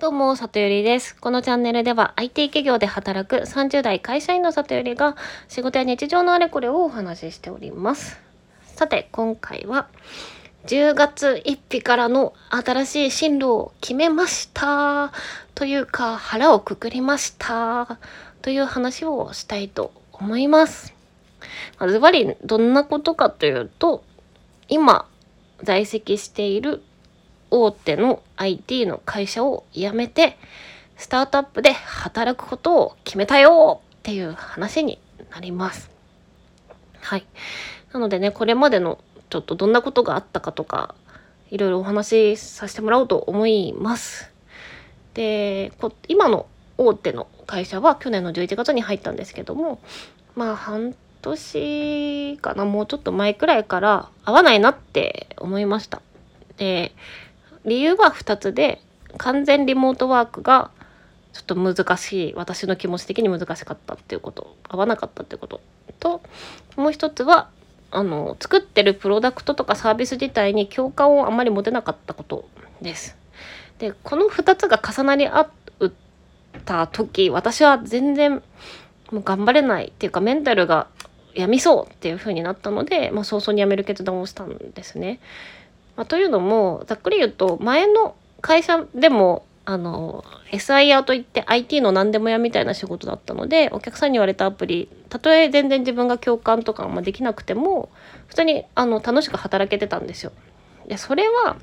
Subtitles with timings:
[0.00, 1.14] どうも、里よりです。
[1.14, 8.18] このチャンネルでは IT 企業で働く30代会社員の里よりが仕事や日常のあれこれをお話ししております。
[8.66, 9.86] さて、今回は
[10.66, 15.12] 10月1日からの新しい進路を決めました
[15.54, 18.00] というか腹をくくりました
[18.42, 20.92] という話をしたいと思います。
[21.86, 24.02] ズバリどんなことかというと
[24.68, 25.06] 今
[25.62, 26.82] 在籍している
[27.56, 30.36] 大手の IT の会社を辞めて、
[30.96, 34.98] スタートアップで働くことを決めたよっていう話に
[35.30, 35.88] なります。
[37.00, 37.24] はい。
[37.92, 38.98] なのでね、これまでの
[39.30, 40.96] ちょっとどんなことがあったかとか、
[41.50, 44.32] いろいろお話しさせてもらおうと思います。
[45.14, 45.70] で、
[46.08, 49.78] 今の大手の会社は去年の11月に入ったんですけども、
[50.34, 50.92] まあ半
[51.22, 56.02] 年かな、もうちょっと前くらいから合わないなって思いました。
[56.56, 56.92] で、
[57.64, 58.80] 理由は2つで
[59.16, 60.70] 完全リモートワークが
[61.32, 65.60] ちょっと難しい私の気持ち的に難しかったっていうこと合わなかったっていうこと
[65.98, 66.22] と
[66.76, 67.48] もう一つは
[67.90, 72.48] あの作ってるプロダクトとかサービス自体に共感をあまり持てなかったこと
[72.82, 73.16] です。
[73.78, 75.50] でこの2つが重なり合っ
[76.64, 78.42] た時私は全然
[79.10, 80.88] もう頑張れないっていうかメンタルが
[81.34, 85.20] やみそうっていう風になったので、まあ、早々に辞める決断をしたんですね。
[85.96, 97.88] まあ、というのもざっくり言うと前の会社でもあの SIR といって IT の何でも屋みたいな仕事だったのでお客さんに言われたアプリたとえ全然自分が共感とかもできなくても
[98.26, 100.32] 普通にあの楽しく働けてたんですよ。
[100.86, 101.56] でそれは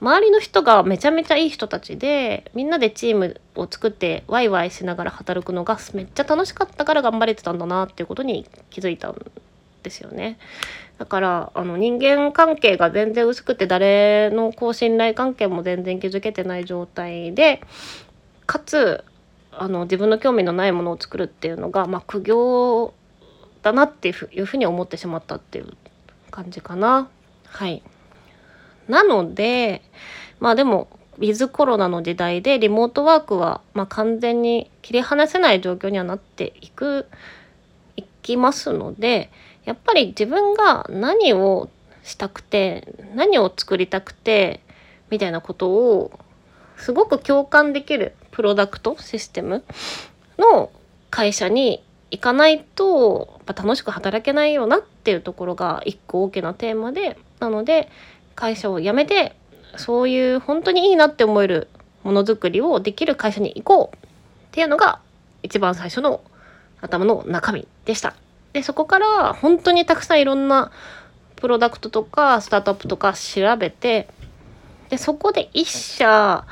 [0.00, 9.16] 周りの人がめちゃめちゃいい人たちでみんなでチームを作ってワイワイしながら働くのがめっちゃ楽しかったから頑張れてたんだなっていうことに気づいたん
[9.86, 10.36] ですよね。
[10.98, 17.60] だからあの人間関係が全然薄くて誰のこう信頼関係も全然築けてない状態で
[18.46, 19.04] かつ
[19.52, 22.94] あの自分の興味のないものを作るっていうのが、まあ、苦行
[23.62, 25.72] だなっていうふうに思ってしまったっていう
[26.30, 27.08] 感じかな。
[27.46, 27.82] はい、
[28.88, 29.82] なので
[30.40, 30.88] まあでも
[31.18, 37.06] ウィズコロナの時代でリモートワークは、まあ、完全に切り離せない状況にはなっていく
[37.96, 39.30] いきますので
[39.66, 41.68] やっぱり自分が何を
[42.02, 44.60] したくて何を作りたくて
[45.10, 46.18] みたいなことを
[46.76, 49.64] すごく共感できるプロダクトシステム
[50.38, 50.70] の
[51.10, 57.88] 会社に行かないとやっぱ楽しく働けないよなっていうところが一個大きなテーマでなので
[58.36, 59.34] 会社を辞めて
[59.76, 61.68] そういう本当にいいなって思える
[62.04, 63.98] ものづくりをできる会社に行こうっ
[64.52, 65.00] ていうのが
[65.42, 66.20] 一番最初の
[66.80, 68.14] 頭の中身でした。
[68.56, 70.72] でそこから本当にたくさんいろんな
[71.36, 74.08] プロダクトとかスタートアップとか調べて
[74.88, 76.46] でそこで一社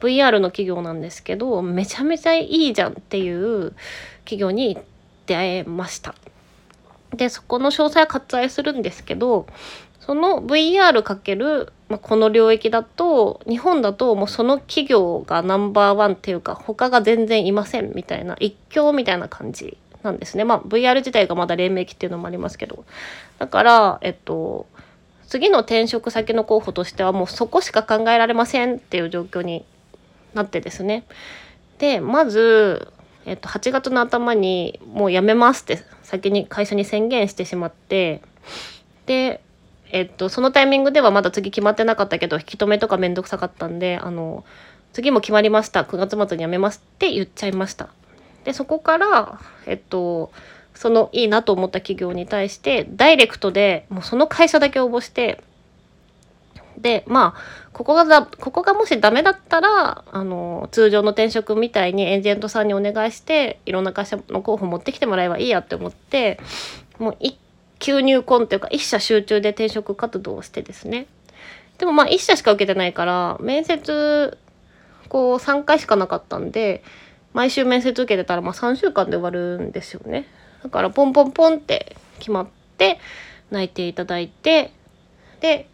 [0.00, 3.74] VR の企業なんですけどめちゃめちゃいいじゃんっていう
[4.24, 4.78] 企業に
[5.26, 6.14] 出会えました。
[7.14, 9.46] でそこの詳細は割愛するんですけど
[9.98, 20.44] その VR かける、まあ、この領域だと日本だともうその企業がナンバーワンっていうか他が全然いませんみたいな一強みたいな感じなんですね。
[20.44, 22.84] まあ VR 自体がまだ黎明期っていうのもありますけど。
[23.38, 24.66] だから、えっと、
[25.26, 29.64] 次の転職先の候補としてはもうそこしか考えられませんっていう状況に
[30.34, 31.04] なってですね。
[31.78, 32.92] で、まず、
[33.26, 38.22] えっと、8月の頭にもう辞めますって先に会社に宣言してしまって、
[39.06, 39.40] で、
[39.92, 44.44] えっと、そのタイミングではまだ次決まってなかったけど、引き止めとかめんどくさかったんで、あの、
[44.92, 45.82] 次も決まりました。
[45.82, 47.88] 9月末に辞めますって言っちゃいました。
[48.44, 50.32] でそこからえっと
[50.74, 55.42] そのいいなと思った企業に対してダイレクトでもうその会社だけ応募して
[56.78, 66.40] でまあここがだここがもしダメだったらあの通常の転職みたいにエージェントさんにお願いしていろんな会社の候補持ってきてもらえばいいやって思って
[66.98, 67.38] もう一
[67.78, 71.06] 級入婚っていうか一社集中で転職活動をしてですね。
[71.78, 74.38] でもまあ一社しか受けてないから面接
[75.08, 76.82] こう3回しかなかったんで
[77.32, 80.26] 毎週面接受けてたらまあ3週間で終わるんですよね。
[80.62, 82.98] だからポンポンポンって決まって
[83.50, 84.72] 泣いていただいて
[85.40, 85.68] で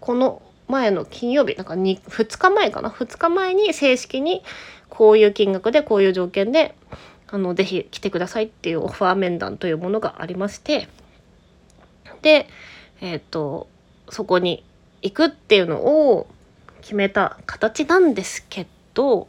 [0.00, 4.42] この前の金曜日なんか 2, 2日前かな？2日前に正式に
[4.88, 6.74] こういう金額でこういう条件で
[7.28, 10.88] あのぜひ来てくださいっていうオファー面談というものがありまして
[12.22, 12.46] で
[13.00, 13.68] えっ、ー、と
[14.08, 14.64] そこに
[15.02, 15.80] 行くっていうの
[16.10, 16.26] を
[16.80, 19.28] 決めた形なんですけど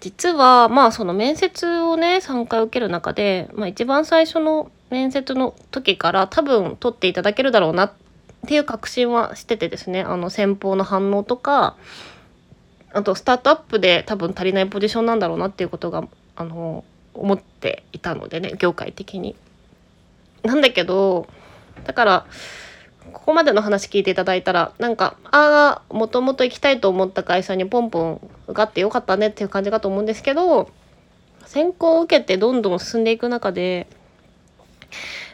[0.00, 7.92] 実はまあその面接をね3回受ける中で、まあ、一番最初の面接の時から多分取っていただけるだろうなっ
[8.46, 11.76] ていう確信はしててですねあの先方の反応とか
[12.92, 16.84] あとスタートアップで多分足りないポジションなんだろうなっていうことがあの
[17.14, 19.36] 思っていたのでね業界的に。
[20.44, 21.26] なんだけど
[21.84, 22.26] だから
[23.12, 30.70] ここまでの話聞いていただいたらなんかああもともと行きたいと思った会社にポンポン受かってよかったねっていう感じかと思うんですけど
[31.46, 33.86] 選考を受けてどんどん進んでいく中で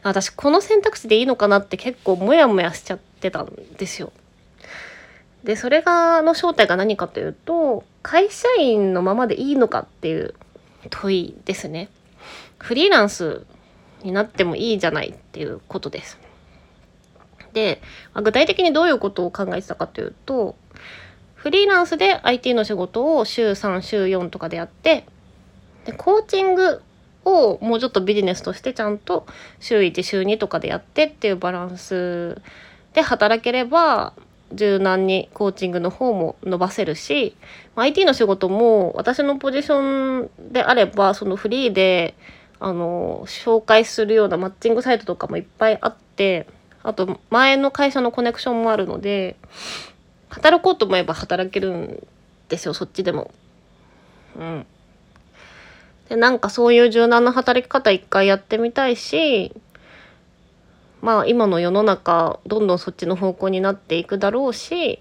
[0.03, 3.47] 私この選択肢でいいのかなって結構モヤモヤしちゃってたん
[3.79, 4.12] ですよ。
[5.44, 10.35] でそれがの正体が何かというと会社員のままでいいのかっていう
[10.91, 11.88] 問いですね。
[12.59, 13.44] フリーランス
[14.03, 16.19] になってもいいじゃないっていうことです。
[17.55, 17.81] で、
[18.12, 20.55] まあ、具体的にどういうことを考えてたかというと
[21.35, 25.06] フリーランスで IT の仕事を週3週4とかでやって
[25.87, 26.83] でコーチング
[27.25, 29.27] をもうちょっとビジネスとしてちゃんと
[29.61, 32.41] 週1週2とかでやってっていうバランス
[32.93, 34.15] で働ければ
[34.53, 37.37] 柔軟にコーチングの方も伸ばせるし
[37.77, 42.15] IT の仕事も私のポジションであればそのフリーで
[42.61, 46.47] あの紹介するようなマッチングサイトとかもいっぱいあって
[46.84, 49.36] あと前の会社のコネクションもあるので
[50.28, 52.06] 働こうと思えば働けるん
[52.48, 53.32] ですよそっちでも。
[54.38, 54.66] うん。
[56.08, 59.54] でなんかそういう柔軟な働き方一回やってみたいし
[61.00, 65.00] まあ今の世の中どんどんそっちの方向になっていくだろうし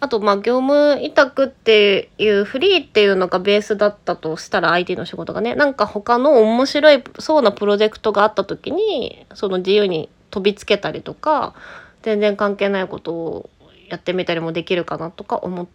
[0.00, 11.54] あとまあ業務委託っていうフリーっていうのがベースだったとしたら IT の仕事がねなんか他の面白いそうなプロジェクトがあった時にその自由に飛びつけたりとか
[12.02, 13.50] 全然関係ないことを
[13.88, 15.66] やってみたりもできるかなとか思っ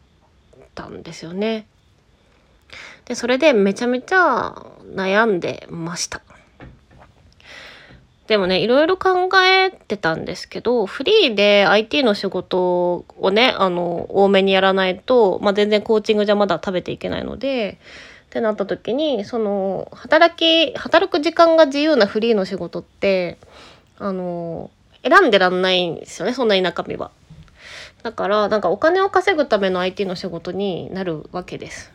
[0.75, 1.65] たんですよね。
[3.05, 4.53] でそれでめちゃめちゃ
[4.93, 6.21] 悩んでました。
[8.27, 17.77] でもね、いろいろ考えてたんですけど、フリーで IT の仕事をね、あの、多めにやらないと、まあ、全然コーチングじゃまだ食べていけないので、
[18.27, 23.37] ってなった時に、その、働き、働く時間が自由なフリーの仕事って、
[24.01, 24.71] あの、
[25.03, 27.11] 選んでらんないんですよね、そんな中身は。
[28.03, 31.91] だから、なんかお金を稼ぐための IT の仕事になるわけです。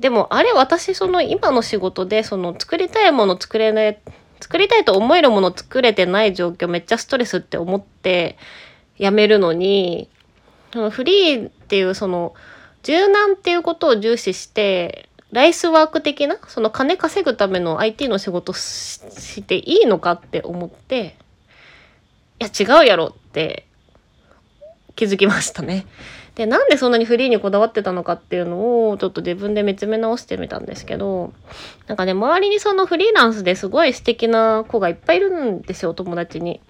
[0.00, 3.98] でも、あれ、私、その今の仕事で、その作りたいもの作れない、
[4.40, 8.36] 作りたいと思えるもの作れてない状況めっちゃストレスって思って
[8.98, 10.10] やめるのに
[10.90, 12.34] フリーっていうその
[12.82, 21.16] 柔軟っていうことを重視してライスワーク的なその金稼ぐための IT の仕事していいのかって思って
[22.40, 23.66] いや違うやろって
[24.94, 25.86] 気づきましたね。
[26.36, 31.32] でなんでそんなにフリーにこだわってたのかっていうのをちょっと自分で見つめ直してみたんですけど
[31.86, 36.60] なんかね周りにそのフリーランスですごい素敵な子がいっぱいいるんですよ友達に。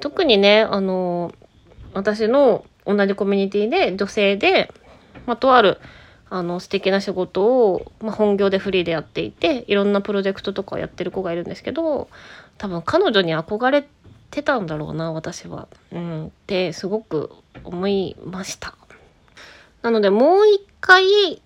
[0.00, 1.32] 特にねあの
[1.94, 4.70] 私の同じコミュニティで女性で、
[5.26, 5.78] まあ、とある
[6.30, 12.08] あの素敵な仕事を、まあ、本業でフリーでやっていていろんなプロジェクトとかやってる子がいるんですけど
[12.58, 13.86] 多分彼女に憧れ
[14.30, 15.68] てたんだろうな私は。
[15.92, 17.30] うん、ってすごく
[17.64, 18.74] 思いました。
[19.82, 21.40] なのでもう一回、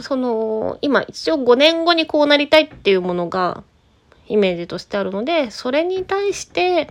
[0.00, 3.62] その、今一応5年後にこうなりたいっていうものが
[4.28, 6.90] イメージとしてあるので、それに対して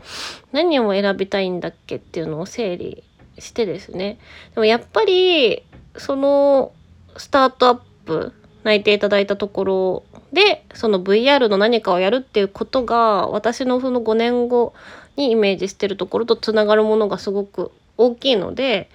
[0.51, 3.03] 何を選びたいんだっけっていうのを整理
[3.37, 4.19] してですね。
[4.55, 5.63] でもやっぱり、
[5.97, 6.71] その
[7.17, 8.33] スタートアップ、
[8.63, 14.73] 泣いていただいたところで、その VR の何かをやるっていうことが、私のその5年後
[15.15, 18.89] にイメージしてるところとつながるものがすごく大きいので、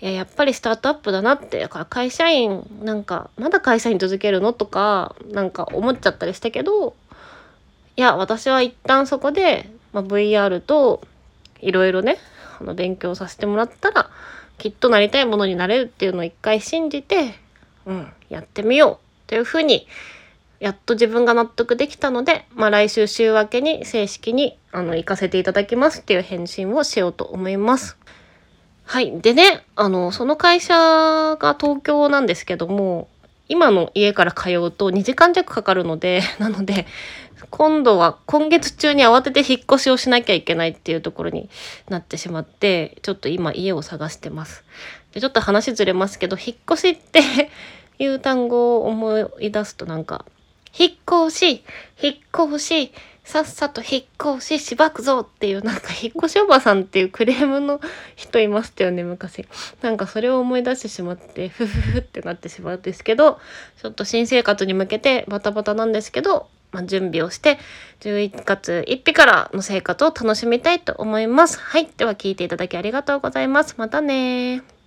[0.00, 6.94] ややっぱりスタートアップだなってだから会社員なんかまだ会社員続けるのとかなんか思っちゃったりしたけど
[7.96, 11.02] いや私は一旦そこで、まあ、VR と
[11.60, 12.18] いろいろね
[12.60, 14.08] あの勉強させてもらったら
[14.58, 17.34] きっとなりたいものになれるっていうのを一回信じて、
[17.88, 19.88] うん、やってみようというふうに
[20.60, 27.96] やっと自分が納得できたので、まあ、来週週明けに正式にあの行かせていただきますっていう返信をしようと思います。
[28.84, 29.20] はい。
[29.20, 33.08] でね、あの、その会社が東京なんですけども、
[33.46, 36.86] 今の家から通うと2時間弱かかるので、 なので、
[37.50, 41.48] 今度は今月中に慌てて引っ越しをしなきゃいけないっていうところに
[41.88, 44.64] なってしまって、ちょっと今家を探してます。
[45.12, 47.20] でちょっと話ずれますけど、引っ越しって
[47.98, 50.24] いう単語を思い出すとなんか、
[50.78, 50.92] 引っ
[51.26, 51.64] 越し、
[52.00, 52.16] 引っ
[52.48, 52.92] 越し、
[53.28, 57.78] さっさと引っ越ししばくぞっていうなんか引っ越しおばさんっていうクレームの
[58.16, 59.46] 人いましたよね昔。
[59.82, 63.38] なんかそれを思い出してしまってフフフってなってしまうんですけど
[63.82, 67.58] ちょっと新生活に向けてバタバタなんですけど、まあ、準備をして
[68.00, 71.58] 11月1日からの生活を楽しみたいと思います。
[71.60, 71.86] はい。
[71.98, 73.74] では聞いていただきありがとうございます。
[73.76, 74.77] またね